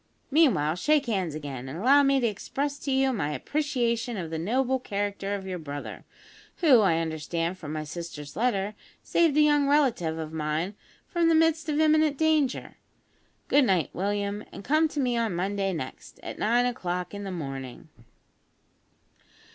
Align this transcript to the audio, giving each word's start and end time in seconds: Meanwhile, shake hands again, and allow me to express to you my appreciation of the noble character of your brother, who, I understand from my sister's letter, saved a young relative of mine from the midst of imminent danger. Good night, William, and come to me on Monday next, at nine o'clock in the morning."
Meanwhile, 0.31 0.77
shake 0.77 1.05
hands 1.05 1.35
again, 1.35 1.69
and 1.69 1.77
allow 1.77 2.01
me 2.01 2.19
to 2.19 2.25
express 2.25 2.79
to 2.79 2.91
you 2.91 3.13
my 3.13 3.33
appreciation 3.33 4.17
of 4.17 4.31
the 4.31 4.39
noble 4.39 4.79
character 4.79 5.35
of 5.35 5.45
your 5.45 5.59
brother, 5.59 6.05
who, 6.57 6.79
I 6.79 6.97
understand 6.97 7.59
from 7.59 7.71
my 7.71 7.83
sister's 7.83 8.35
letter, 8.35 8.73
saved 9.03 9.37
a 9.37 9.41
young 9.41 9.67
relative 9.67 10.17
of 10.17 10.33
mine 10.33 10.73
from 11.07 11.29
the 11.29 11.35
midst 11.35 11.69
of 11.69 11.79
imminent 11.79 12.17
danger. 12.17 12.77
Good 13.47 13.65
night, 13.65 13.91
William, 13.93 14.43
and 14.51 14.63
come 14.63 14.87
to 14.87 14.99
me 14.99 15.17
on 15.17 15.35
Monday 15.35 15.71
next, 15.71 16.19
at 16.23 16.39
nine 16.39 16.65
o'clock 16.65 17.13
in 17.13 17.23
the 17.23 17.29
morning." 17.29 17.89